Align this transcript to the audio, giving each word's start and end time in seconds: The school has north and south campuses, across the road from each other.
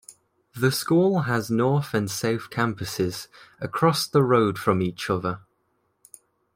The 0.55 0.71
school 0.71 1.25
has 1.29 1.51
north 1.51 1.93
and 1.93 2.09
south 2.09 2.49
campuses, 2.49 3.27
across 3.59 4.07
the 4.07 4.23
road 4.23 4.57
from 4.57 4.81
each 4.81 5.11
other. 5.11 5.41